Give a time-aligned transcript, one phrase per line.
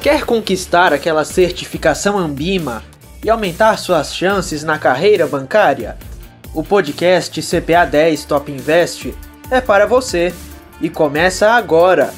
[0.00, 2.82] Quer conquistar aquela certificação Ambima
[3.22, 5.98] e aumentar suas chances na carreira bancária?
[6.54, 9.14] O podcast CPA 10 Top Invest
[9.50, 10.32] é para você
[10.80, 12.14] e começa agora.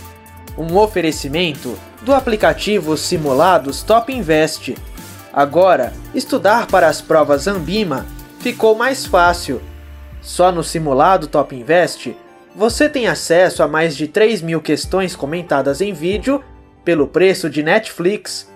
[0.56, 4.76] Um oferecimento do aplicativo Simulados Top Invest.
[5.32, 8.06] Agora, estudar para as provas Ambima
[8.38, 9.60] ficou mais fácil.
[10.20, 12.16] Só no simulado Top Invest
[12.54, 16.44] você tem acesso a mais de 3 mil questões comentadas em vídeo
[16.84, 18.50] pelo preço de Netflix.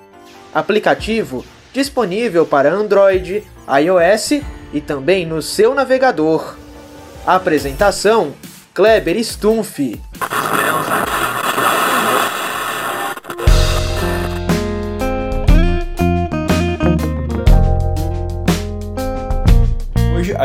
[0.55, 1.45] Aplicativo
[1.77, 4.41] disponível para Android, iOS
[4.73, 6.57] e também no seu navegador.
[7.27, 8.35] Apresentação:
[8.73, 10.01] Kleber Stumpf.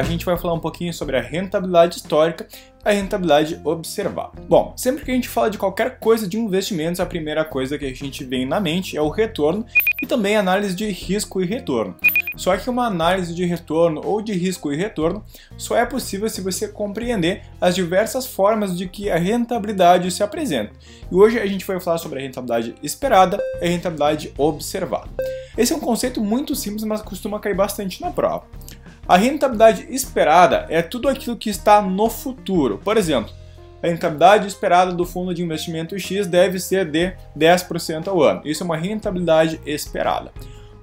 [0.01, 2.47] A gente vai falar um pouquinho sobre a rentabilidade histórica
[2.83, 4.31] a rentabilidade observada.
[4.49, 7.85] Bom, sempre que a gente fala de qualquer coisa de investimentos, a primeira coisa que
[7.85, 9.63] a gente vem na mente é o retorno
[10.01, 11.95] e também análise de risco e retorno.
[12.35, 15.23] Só que uma análise de retorno ou de risco e retorno
[15.57, 20.71] só é possível se você compreender as diversas formas de que a rentabilidade se apresenta.
[21.11, 25.09] E hoje a gente vai falar sobre a rentabilidade esperada e a rentabilidade observada.
[25.55, 28.45] Esse é um conceito muito simples, mas costuma cair bastante na prova.
[29.07, 32.77] A rentabilidade esperada é tudo aquilo que está no futuro.
[32.77, 33.33] Por exemplo,
[33.81, 38.41] a rentabilidade esperada do fundo de investimento X deve ser de 10% ao ano.
[38.45, 40.31] Isso é uma rentabilidade esperada.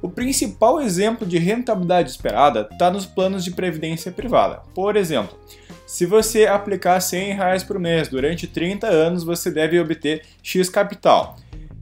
[0.03, 4.63] O principal exemplo de rentabilidade esperada está nos planos de previdência privada.
[4.75, 5.39] Por exemplo,
[5.87, 11.37] se você aplicar 100 reais por mês durante 30 anos, você deve obter X capital.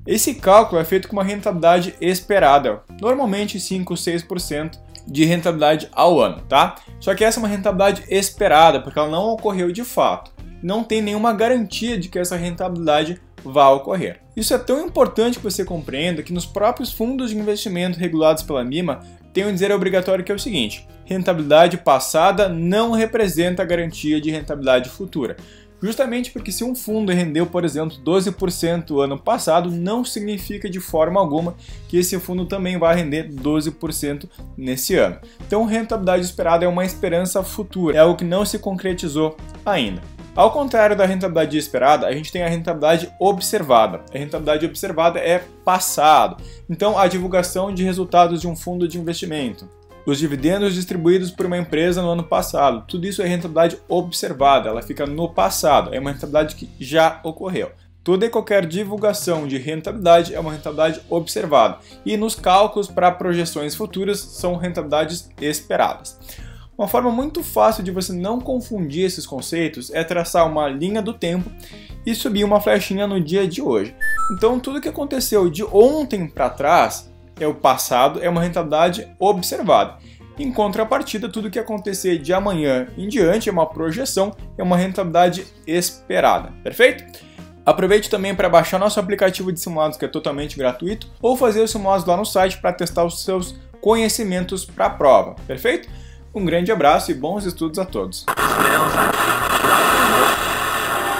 [0.07, 6.21] Esse cálculo é feito com uma rentabilidade esperada, normalmente 5 ou 6% de rentabilidade ao
[6.21, 6.77] ano, tá?
[7.01, 10.33] Só que essa é uma rentabilidade esperada, porque ela não ocorreu de fato.
[10.63, 14.21] Não tem nenhuma garantia de que essa rentabilidade vá ocorrer.
[14.37, 18.65] Isso é tão importante que você compreenda que nos próprios fundos de investimento regulados pela
[18.65, 19.01] MIMA
[19.33, 24.89] tem um dizer obrigatório que é o seguinte: rentabilidade passada não representa garantia de rentabilidade
[24.89, 25.37] futura.
[25.81, 31.21] Justamente porque se um fundo rendeu, por exemplo, 12% ano passado, não significa de forma
[31.21, 31.55] alguma
[31.89, 35.19] que esse fundo também vai render 12% nesse ano.
[35.47, 40.01] Então, rentabilidade esperada é uma esperança futura, é algo que não se concretizou ainda.
[40.35, 44.03] Ao contrário da rentabilidade esperada, a gente tem a rentabilidade observada.
[44.15, 46.43] A rentabilidade observada é passado.
[46.69, 49.67] Então, a divulgação de resultados de um fundo de investimento
[50.07, 52.85] os dividendos distribuídos por uma empresa no ano passado.
[52.87, 57.73] Tudo isso é rentabilidade observada, ela fica no passado, é uma rentabilidade que já ocorreu.
[58.05, 63.75] Toda e qualquer divulgação de rentabilidade é uma rentabilidade observada, e nos cálculos para projeções
[63.75, 66.17] futuras são rentabilidades esperadas.
[66.79, 71.15] Uma forma muito fácil de você não confundir esses conceitos é traçar uma linha do
[71.15, 71.51] tempo
[72.05, 73.95] e subir uma flechinha no dia de hoje.
[74.33, 79.99] Então, tudo que aconteceu de ontem para trás é o passado, é uma rentabilidade observada.
[80.39, 85.47] Em contrapartida, tudo que acontecer de amanhã em diante é uma projeção, é uma rentabilidade
[85.67, 86.53] esperada.
[86.63, 87.05] Perfeito?
[87.65, 91.71] Aproveite também para baixar nosso aplicativo de simulados que é totalmente gratuito ou fazer os
[91.71, 95.35] simulados lá no site para testar os seus conhecimentos para a prova.
[95.47, 95.89] Perfeito?
[96.35, 98.27] Um grande abraço e bons estudos a todos.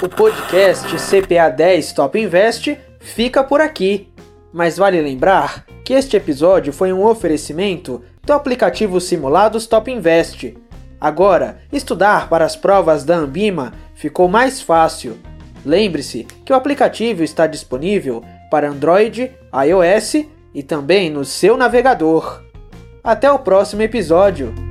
[0.01, 4.07] O podcast CPA 10 Top Invest fica por aqui.
[4.57, 10.57] Mas vale lembrar que este episódio foi um oferecimento do aplicativo Simulados Top Invest.
[10.99, 15.15] Agora, estudar para as provas da Ambima ficou mais fácil.
[15.63, 20.25] Lembre-se que o aplicativo está disponível para Android, iOS
[20.55, 22.41] e também no seu navegador.
[23.03, 24.66] Até o próximo episódio!